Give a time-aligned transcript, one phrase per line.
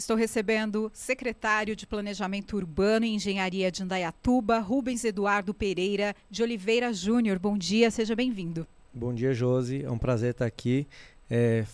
[0.00, 6.90] Estou recebendo secretário de Planejamento Urbano e Engenharia de Indaiatuba, Rubens Eduardo Pereira de Oliveira
[6.90, 7.38] Júnior.
[7.38, 8.66] Bom dia, seja bem-vindo.
[8.94, 9.84] Bom dia, Josi.
[9.84, 10.86] É um prazer estar aqui,
[11.28, 11.66] é,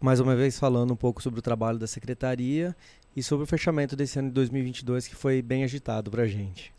[0.00, 2.72] mais uma vez falando um pouco sobre o trabalho da secretaria
[3.16, 6.72] e sobre o fechamento desse ano de 2022, que foi bem agitado para a gente.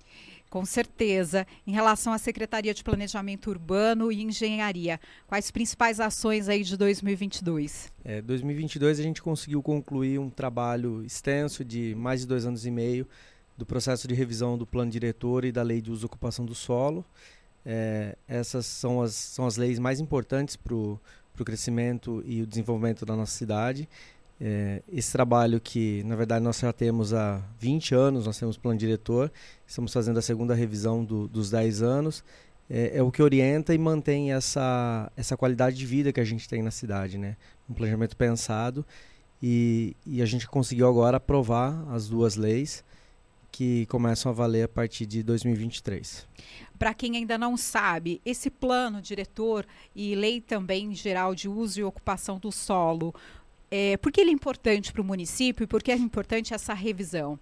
[0.53, 1.47] Com certeza.
[1.65, 7.91] Em relação à Secretaria de Planejamento Urbano e Engenharia, quais principais ações aí de 2022?
[8.05, 12.69] É, 2022 a gente conseguiu concluir um trabalho extenso de mais de dois anos e
[12.69, 13.07] meio
[13.57, 16.53] do processo de revisão do plano diretor e da lei de uso e ocupação do
[16.53, 17.03] solo.
[17.65, 20.99] É, essas são as, são as leis mais importantes para o
[21.43, 23.89] crescimento e o desenvolvimento da nossa cidade
[24.39, 28.77] é, esse trabalho que, na verdade, nós já temos há 20 anos, nós temos plano
[28.77, 29.31] diretor,
[29.65, 32.23] estamos fazendo a segunda revisão do, dos 10 anos,
[32.69, 36.47] é, é, o que orienta e mantém essa, essa qualidade de vida que a gente
[36.47, 37.37] tem na cidade, né?
[37.69, 38.85] Um planejamento pensado
[39.41, 42.83] e, e a gente conseguiu agora aprovar as duas leis
[43.51, 46.27] que começam a valer a partir de 2023.
[46.79, 51.83] Para quem ainda não sabe, esse plano diretor e lei também geral de uso e
[51.83, 53.13] ocupação do solo,
[53.75, 56.75] é, por que ele é importante para o município e por que é importante essa
[56.75, 57.39] revisão?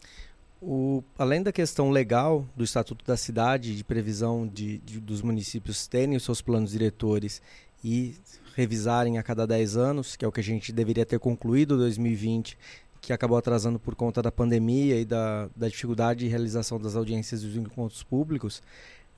[0.62, 5.88] O, além da questão legal do Estatuto da Cidade, de previsão de, de, dos municípios
[5.88, 7.42] terem os seus planos diretores
[7.84, 8.16] e
[8.56, 11.80] revisarem a cada 10 anos, que é o que a gente deveria ter concluído em
[11.80, 12.58] 2020,
[13.02, 17.42] que acabou atrasando por conta da pandemia e da, da dificuldade de realização das audiências
[17.42, 18.64] dos encontros públicos,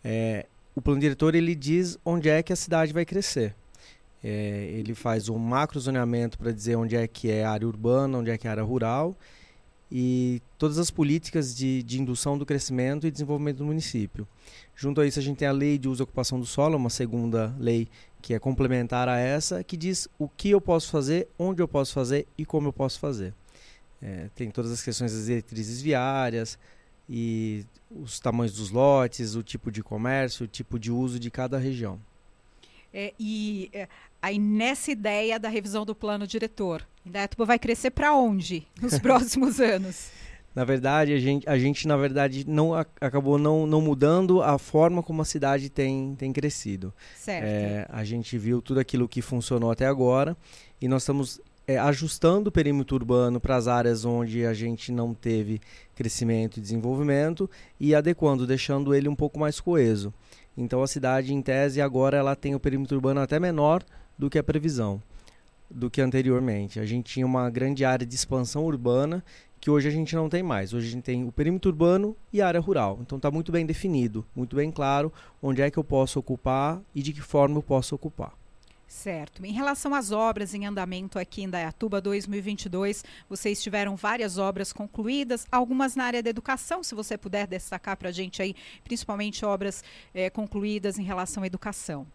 [0.04, 3.54] é, o plano diretor ele diz onde é que a cidade vai crescer.
[4.24, 8.32] É, ele faz um macro zoneamento para dizer onde é que é área urbana, onde
[8.32, 9.18] é que é área rural
[9.96, 14.28] e todas as políticas de, de indução do crescimento e desenvolvimento do município.
[14.76, 16.90] Junto a isso, a gente tem a lei de uso e ocupação do solo, uma
[16.90, 17.88] segunda lei
[18.20, 21.94] que é complementar a essa, que diz o que eu posso fazer, onde eu posso
[21.94, 23.36] fazer e como eu posso fazer.
[24.02, 26.58] É, tem todas as questões das diretrizes viárias
[27.08, 31.60] e os tamanhos dos lotes, o tipo de comércio, o tipo de uso de cada
[31.60, 32.00] região.
[32.94, 33.88] É, e é,
[34.22, 39.60] aí nessa ideia da revisão do plano diretor, Indaiatuba vai crescer para onde nos próximos
[39.60, 40.12] anos?
[40.56, 45.02] Na verdade, a gente, a gente na verdade não acabou não, não mudando a forma
[45.02, 46.94] como a cidade tem, tem crescido.
[47.16, 47.44] Certo.
[47.44, 50.38] É, a gente viu tudo aquilo que funcionou até agora
[50.80, 55.14] e nós estamos é, ajustando o perímetro urbano para as áreas onde a gente não
[55.14, 55.60] teve
[55.96, 57.50] crescimento e desenvolvimento
[57.80, 60.14] e adequando, deixando ele um pouco mais coeso.
[60.56, 63.84] Então a cidade, em tese, agora ela tem o perímetro urbano até menor
[64.18, 65.02] do que a previsão,
[65.70, 66.80] do que anteriormente.
[66.80, 69.24] A gente tinha uma grande área de expansão urbana
[69.60, 70.74] que hoje a gente não tem mais.
[70.74, 73.00] Hoje a gente tem o perímetro urbano e a área rural.
[73.02, 75.12] Então está muito bem definido, muito bem claro
[75.42, 78.43] onde é que eu posso ocupar e de que forma eu posso ocupar.
[78.88, 79.44] Certo.
[79.46, 85.48] Em relação às obras em andamento aqui em Dayatuba 2022, vocês tiveram várias obras concluídas,
[85.52, 89.84] algumas na área da educação, se você puder destacar para a gente aí, principalmente obras
[90.14, 92.06] é, concluídas em relação à educação.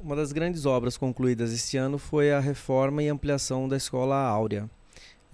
[0.00, 4.68] Uma das grandes obras concluídas este ano foi a reforma e ampliação da Escola Áurea.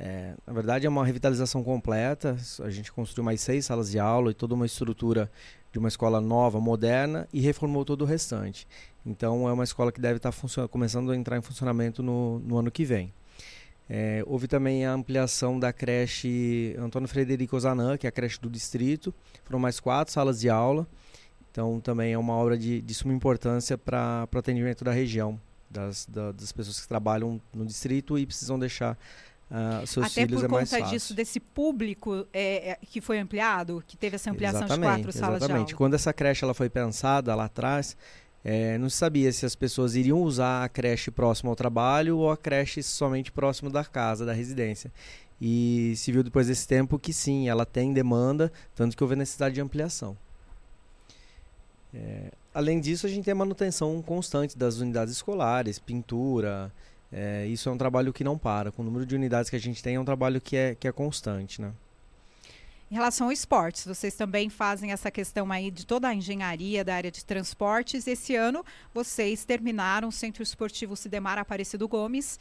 [0.02, 2.34] É, na verdade, é uma revitalização completa.
[2.62, 5.30] A gente construiu mais seis salas de aula e toda uma estrutura
[5.70, 8.66] de uma escola nova, moderna e reformou todo o restante.
[9.04, 10.32] Então, é uma escola que deve estar
[10.70, 13.12] começando a entrar em funcionamento no, no ano que vem.
[13.90, 18.48] É, houve também a ampliação da creche Antônio Frederico Zanã, que é a creche do
[18.48, 19.12] distrito.
[19.44, 20.86] Foram mais quatro salas de aula.
[21.50, 25.38] Então, também é uma obra de, de suma importância para o atendimento da região,
[25.68, 28.96] das, da, das pessoas que trabalham no distrito e precisam deixar
[29.50, 30.98] uh, seus Até filhos por é mais conta fácil.
[30.98, 35.12] disso, desse público é, é, que foi ampliado, que teve essa ampliação exatamente, de quatro
[35.12, 35.66] salas exatamente.
[35.66, 35.78] de aula.
[35.78, 37.96] Quando essa creche ela foi pensada lá atrás,
[38.44, 42.30] é, não se sabia se as pessoas iriam usar a creche próximo ao trabalho ou
[42.30, 44.90] a creche somente próximo da casa, da residência.
[45.40, 49.54] E se viu depois desse tempo que sim, ela tem demanda, tanto que houve necessidade
[49.54, 50.16] de ampliação.
[51.94, 56.72] É, além disso, a gente tem a manutenção constante das unidades escolares, pintura,
[57.12, 58.70] é, isso é um trabalho que não para.
[58.70, 60.86] Com o número de unidades que a gente tem, é um trabalho que é, que
[60.86, 61.72] é constante, né?
[62.90, 66.96] Em relação ao esportes, vocês também fazem essa questão aí de toda a engenharia da
[66.96, 68.08] área de transportes.
[68.08, 72.36] Esse ano, vocês terminaram o Centro Esportivo Sidemar Aparecido Gomes,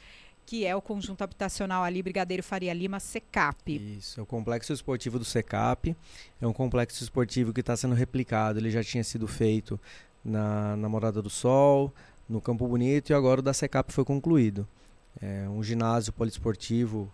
[0.48, 3.76] que é o conjunto habitacional ali, Brigadeiro Faria Lima, SECAP.
[4.00, 5.96] Isso, é o complexo esportivo do SECAP.
[6.42, 8.58] É um complexo esportivo que está sendo replicado.
[8.58, 9.80] Ele já tinha sido feito
[10.26, 11.94] na, na Morada do Sol,
[12.30, 14.68] no Campo Bonito e agora o da SECAP foi concluído.
[15.20, 17.12] É um ginásio poliesportivo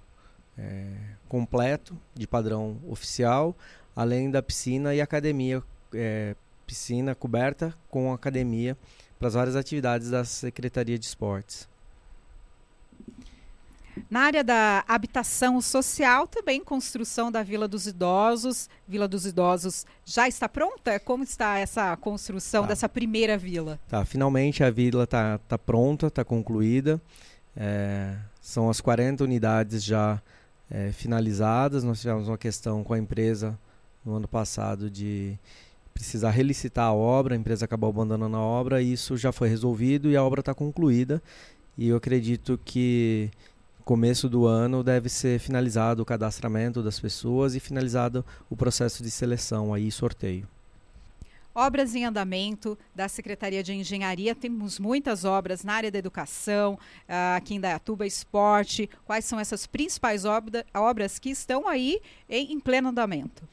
[0.58, 0.92] é,
[1.30, 3.56] completo, de padrão oficial,
[3.96, 5.64] além da piscina e academia,
[5.94, 6.36] é,
[6.68, 8.78] piscina coberta com academia
[9.18, 11.68] para as várias atividades da Secretaria de Esportes.
[14.10, 18.70] Na área da habitação social, também construção da Vila dos Idosos.
[18.88, 21.00] Vila dos Idosos já está pronta?
[21.00, 22.70] Como está essa construção tá.
[22.70, 23.80] dessa primeira vila?
[23.88, 27.02] Tá, finalmente a vila está tá pronta, está concluída.
[27.56, 30.22] É, são as 40 unidades já
[30.70, 31.84] é, finalizadas.
[31.84, 33.58] Nós tivemos uma questão com a empresa
[34.06, 35.38] no ano passado de
[35.94, 40.10] precisar relicitar a obra, a empresa acabou abandonando a obra, e isso já foi resolvido
[40.12, 41.24] e a obra está concluída.
[41.78, 43.32] E eu acredito que
[43.86, 49.12] começo do ano deve ser finalizado o cadastramento das pessoas e finalizado o processo de
[49.12, 50.48] seleção aí sorteio.
[51.54, 56.78] Obras em andamento da Secretaria de Engenharia, temos muitas obras na área da educação,
[57.08, 58.90] ah, aqui em Dayatuba, esporte.
[59.06, 63.48] Quais são essas principais obra, obras que estão aí em, em pleno andamento?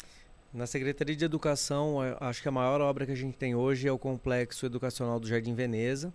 [0.52, 3.92] Na Secretaria de Educação, acho que a maior obra que a gente tem hoje é
[3.92, 6.12] o Complexo Educacional do Jardim Veneza.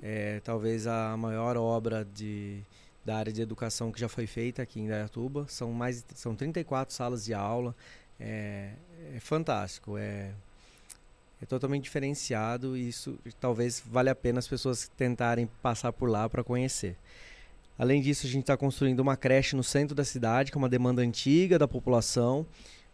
[0.00, 2.62] É, talvez a maior obra de,
[3.08, 5.46] da área de educação que já foi feita aqui em Dayatuba.
[5.48, 7.74] São mais são 34 salas de aula.
[8.20, 8.72] É,
[9.16, 10.32] é fantástico, é,
[11.40, 16.28] é totalmente diferenciado e isso talvez vale a pena as pessoas tentarem passar por lá
[16.28, 16.96] para conhecer.
[17.78, 20.68] Além disso, a gente está construindo uma creche no centro da cidade, que é uma
[20.68, 22.44] demanda antiga da população.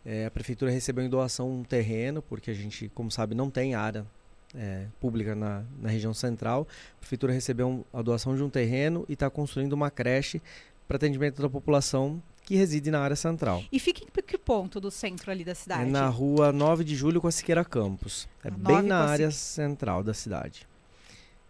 [0.06, 3.74] É, a prefeitura recebeu em doação um terreno, porque a gente, como sabe, não tem
[3.74, 4.06] área
[4.56, 6.66] é, pública na, na, região central.
[6.96, 10.40] A prefeitura recebeu a doação de um terreno e está construindo uma creche
[10.86, 13.64] para atendimento da população que reside na área central.
[13.72, 15.82] E fica em que ponto do centro ali da cidade?
[15.82, 18.28] É na rua 9 de julho com a Siqueira Campos.
[18.42, 20.66] É bem na área central da cidade.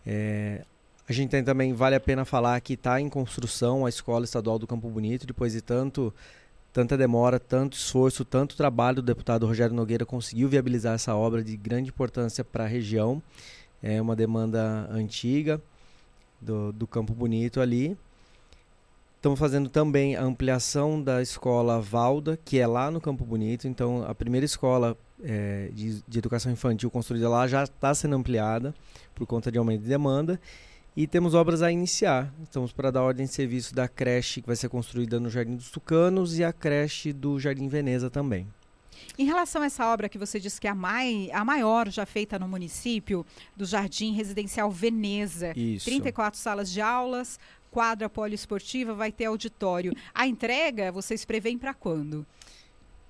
[0.07, 0.65] É,
[1.09, 4.59] a gente tem também, vale a pena falar que está em construção a Escola Estadual
[4.59, 6.15] do Campo Bonito, depois de tanto
[6.75, 11.57] tanta demora, tanto esforço, tanto trabalho do deputado Rogério Nogueira conseguiu viabilizar essa obra de
[11.57, 13.23] grande importância para a região.
[13.81, 15.63] É uma demanda antiga
[16.41, 17.97] do, do Campo Bonito ali.
[19.17, 23.69] Estamos fazendo também a ampliação da escola Valda, que é lá no Campo Bonito.
[23.69, 28.75] Então, a primeira escola é, de, de educação infantil construída lá já está sendo ampliada
[29.15, 30.41] por conta de aumento de demanda.
[30.97, 32.33] E temos obras a iniciar.
[32.43, 35.69] Estamos para dar ordem de serviço da creche que vai ser construída no Jardim dos
[35.71, 38.47] Tucanos e a creche do Jardim Veneza também.
[39.19, 42.07] Em relação a essa obra que você disse que é a, mai, a maior já
[42.07, 43.27] feita no município,
[43.57, 45.85] do Jardim Residencial Veneza, Isso.
[45.87, 47.41] 34 salas de aulas,
[47.73, 49.93] quadra poliesportiva, vai ter auditório.
[50.15, 52.25] A entrega vocês preveem para quando?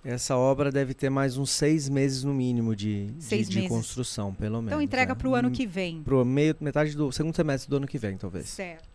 [0.05, 4.56] Essa obra deve ter mais uns seis meses no mínimo de, de, de, construção, pelo
[4.59, 4.73] menos.
[4.73, 5.15] Então entrega é.
[5.15, 6.03] para o ano que vem.
[6.03, 8.49] Para meio metade do segundo semestre do ano que vem, talvez.
[8.51, 8.87] Certo.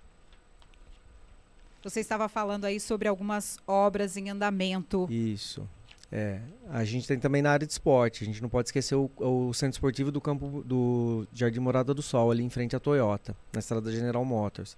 [1.83, 5.07] Você estava falando aí sobre algumas obras em andamento.
[5.09, 5.67] Isso.
[6.11, 6.39] É,
[6.69, 8.23] a gente tem também na área de esporte.
[8.23, 12.01] A gente não pode esquecer o, o centro esportivo do campo do Jardim Morada do
[12.01, 14.77] Sol, ali em frente à Toyota, na estrada General Motors.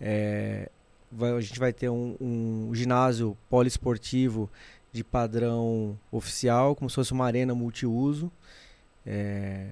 [0.00, 0.68] É,
[1.12, 4.50] vai, a gente vai ter um, um ginásio poliesportivo
[4.92, 8.30] de padrão oficial, como se fosse uma arena multiuso.
[9.06, 9.68] É,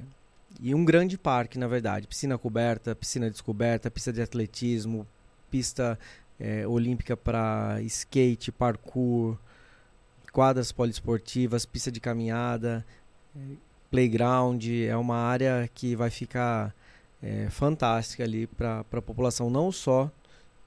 [0.61, 2.07] e um grande parque, na verdade.
[2.07, 5.07] Piscina coberta, piscina descoberta, pista de atletismo,
[5.51, 5.99] pista
[6.39, 9.37] é, olímpica para skate, parkour,
[10.33, 12.85] quadras poliesportivas, pista de caminhada,
[13.37, 13.41] é,
[13.91, 14.65] playground.
[14.87, 16.75] É uma área que vai ficar
[17.23, 20.11] é, fantástica ali para a população, não só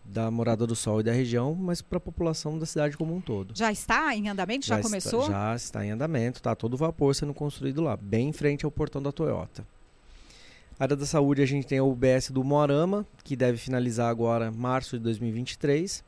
[0.03, 3.21] da Morada do Sol e da região, mas para a população da cidade como um
[3.21, 3.53] todo.
[3.55, 4.65] Já está em andamento?
[4.65, 5.21] Já, já começou?
[5.21, 8.71] Está, já está em andamento, está todo vapor sendo construído lá, bem em frente ao
[8.71, 9.65] portão da Toyota.
[10.79, 14.51] A área da saúde a gente tem a UBS do Moarama, que deve finalizar agora
[14.51, 16.03] março de 2023,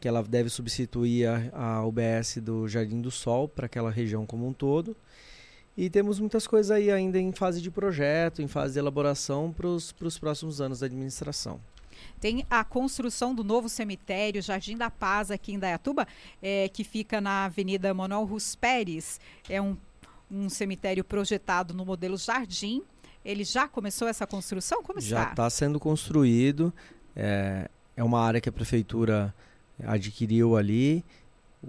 [0.00, 4.46] que ela deve substituir a, a UBS do Jardim do Sol para aquela região como
[4.46, 4.96] um todo.
[5.76, 9.66] E temos muitas coisas aí ainda em fase de projeto, em fase de elaboração para
[9.66, 11.60] os próximos anos da administração.
[12.20, 16.06] Tem a construção do novo cemitério Jardim da Paz aqui em Dayatuba,
[16.42, 19.18] é, que fica na Avenida Manuel Rus Pérez.
[19.48, 19.76] É um,
[20.30, 22.82] um cemitério projetado no modelo Jardim.
[23.24, 24.82] Ele já começou essa construção?
[24.82, 25.24] Como já está?
[25.24, 26.72] Já está sendo construído.
[27.16, 29.34] É, é uma área que a prefeitura
[29.84, 31.04] adquiriu ali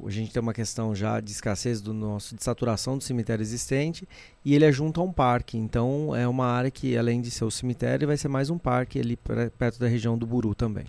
[0.05, 4.07] a gente tem uma questão já de escassez do nosso de saturação do cemitério existente
[4.43, 7.43] e ele é junto a um parque então é uma área que além de ser
[7.43, 9.17] o cemitério vai ser mais um parque ali
[9.57, 10.85] perto da região do Buru também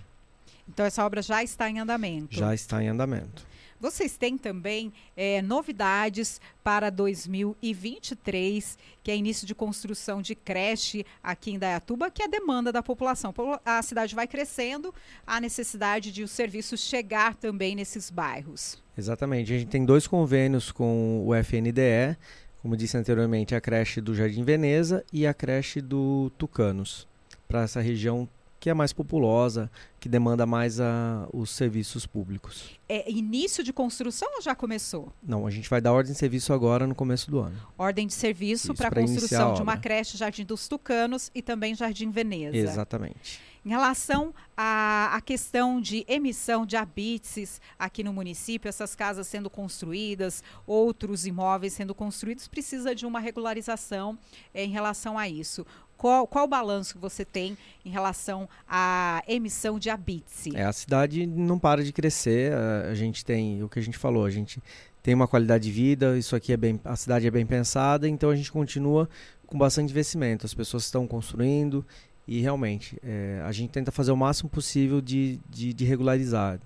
[0.68, 3.44] então essa obra já está em andamento já está em andamento
[3.82, 11.50] vocês têm também é, novidades para 2023, que é início de construção de creche aqui
[11.50, 13.34] em Dayatuba, que é a demanda da população.
[13.64, 14.94] A cidade vai crescendo,
[15.26, 18.80] há necessidade de os serviços chegar também nesses bairros.
[18.96, 19.52] Exatamente.
[19.52, 22.16] A gente tem dois convênios com o FNDE,
[22.60, 27.08] como disse anteriormente, a creche do Jardim Veneza e a creche do Tucanos,
[27.48, 28.28] para essa região
[28.62, 29.68] que é mais populosa,
[29.98, 32.78] que demanda mais a, os serviços públicos.
[32.88, 35.12] É início de construção ou já começou?
[35.20, 37.56] Não, a gente vai dar ordem de serviço agora no começo do ano.
[37.76, 42.12] Ordem de serviço para a construção de uma creche Jardim dos Tucanos e também Jardim
[42.12, 42.56] Veneza.
[42.56, 43.40] Exatamente.
[43.64, 49.48] Em relação à, à questão de emissão de habites aqui no município, essas casas sendo
[49.48, 54.18] construídas, outros imóveis sendo construídos, precisa de uma regularização
[54.52, 55.64] é, em relação a isso.
[55.96, 60.48] Qual, qual o balanço que você tem em relação à emissão de habites?
[60.52, 62.52] É, a cidade não para de crescer.
[62.52, 64.60] A gente tem o que a gente falou, a gente
[65.00, 68.30] tem uma qualidade de vida, isso aqui é bem, a cidade é bem pensada, então
[68.30, 69.08] a gente continua
[69.46, 70.44] com bastante investimento.
[70.44, 71.86] As pessoas estão construindo
[72.26, 76.60] e realmente é, a gente tenta fazer o máximo possível de, de, de regularizar.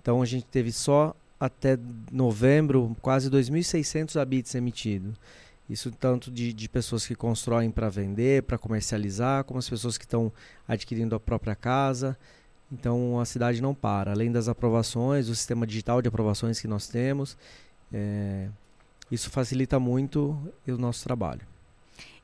[0.00, 1.78] Então a gente teve só até
[2.10, 5.14] novembro quase 2.600 habites emitidos.
[5.68, 10.04] Isso tanto de, de pessoas que constroem para vender, para comercializar, como as pessoas que
[10.04, 10.32] estão
[10.66, 12.16] adquirindo a própria casa.
[12.72, 14.12] Então a cidade não para.
[14.12, 17.36] Além das aprovações, o sistema digital de aprovações que nós temos,
[17.92, 18.48] é,
[19.10, 21.42] isso facilita muito o nosso trabalho.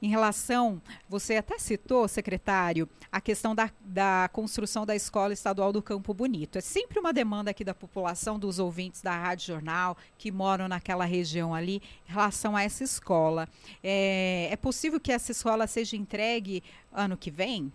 [0.01, 5.83] Em relação, você até citou, secretário, a questão da, da construção da Escola Estadual do
[5.83, 6.59] Campo Bonito.
[6.59, 11.05] É sempre uma demanda aqui da população, dos ouvintes da Rádio Jornal, que moram naquela
[11.05, 13.49] região ali, em relação a essa escola.
[13.83, 16.63] É, é possível que essa escola seja entregue
[16.93, 17.73] ano que vem?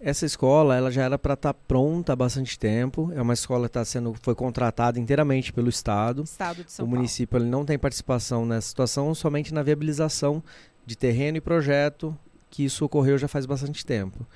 [0.00, 3.10] Essa escola ela já era para estar tá pronta há bastante tempo.
[3.14, 6.24] É uma escola que tá sendo, foi contratada inteiramente pelo Estado.
[6.24, 6.96] Estado de São o Paulo.
[6.96, 10.42] município ele não tem participação nessa situação, somente na viabilização
[10.86, 12.16] de terreno e projeto,
[12.50, 14.26] que isso ocorreu já faz bastante tempo.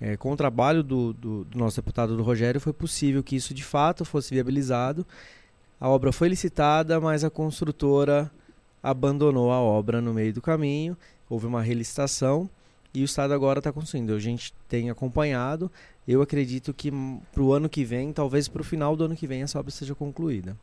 [0.00, 3.54] É, com o trabalho do, do, do, nosso deputado do Rogério, foi possível que isso
[3.54, 5.06] de fato fosse viabilizado.
[5.80, 8.30] A obra foi licitada, mas a construtora
[8.82, 10.96] abandonou a obra no meio do caminho.
[11.28, 12.48] Houve uma relicitação
[12.94, 14.14] e o Estado agora está construindo.
[14.14, 15.70] A gente tem acompanhado.
[16.06, 16.90] Eu acredito que
[17.32, 19.70] para o ano que vem, talvez para o final do ano que vem, essa obra
[19.70, 20.56] seja concluída.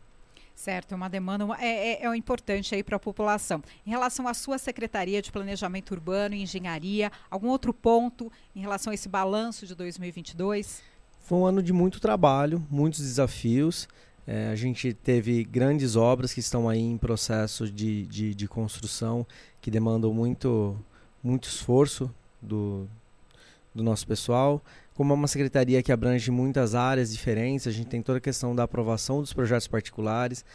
[0.56, 3.62] Certo, é uma demanda é, é, é importante aí para a população.
[3.86, 8.92] Em relação à sua Secretaria de Planejamento Urbano e Engenharia, algum outro ponto em relação
[8.92, 10.82] a esse balanço de 2022?
[11.22, 13.88] Foi um ano de muito trabalho, muitos desafios.
[14.26, 19.26] É, a gente teve grandes obras que estão aí em processo de, de, de construção,
[19.60, 20.78] que demandam muito,
[21.22, 22.88] muito esforço do,
[23.74, 24.62] do nosso pessoal.
[24.96, 28.56] Como é uma secretaria que abrange muitas áreas diferentes, a gente tem toda a questão
[28.56, 30.46] da aprovação dos projetos particulares,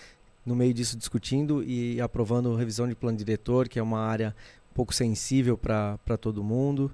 [0.47, 4.35] no meio disso discutindo e aprovando revisão de plano diretor, que é uma área
[4.71, 6.90] um pouco sensível para todo mundo.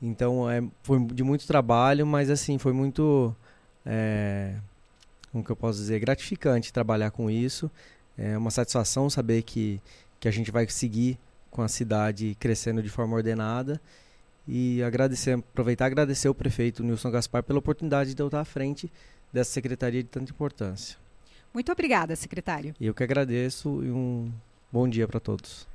[0.00, 3.34] Então é, foi de muito trabalho, mas assim, foi muito,
[3.84, 4.54] é,
[5.32, 7.70] como que eu posso dizer, gratificante trabalhar com isso.
[8.16, 9.80] É uma satisfação saber que,
[10.20, 11.18] que a gente vai seguir
[11.50, 13.80] com a cidade crescendo de forma ordenada
[14.46, 18.44] e agradecer, aproveitar e agradecer o prefeito Nilson Gaspar pela oportunidade de eu estar à
[18.44, 18.90] frente
[19.32, 20.96] dessa secretaria de tanta importância.
[21.52, 22.74] Muito obrigada, secretário.
[22.80, 24.30] Eu que agradeço e um
[24.70, 25.66] bom dia para todos.